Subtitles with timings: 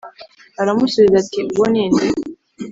[0.61, 2.07] Aramusubiza ati uwo ni nde